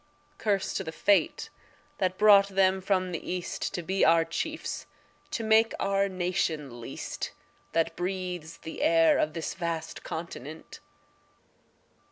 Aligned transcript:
Curse 0.39 0.73
to 0.73 0.83
the 0.83 0.91
fate 0.91 1.51
that 1.99 2.17
brought 2.17 2.47
them 2.47 2.81
from 2.81 3.11
the 3.11 3.21
East 3.23 3.71
To 3.75 3.83
be 3.83 4.03
our 4.03 4.25
chiefs 4.25 4.87
to 5.29 5.43
make 5.43 5.75
our 5.79 6.09
nation 6.09 6.81
least 6.81 7.33
That 7.73 7.95
breathes 7.95 8.57
the 8.57 8.81
air 8.81 9.19
of 9.19 9.33
this 9.33 9.53
vast 9.53 10.01
continent. 10.01 10.79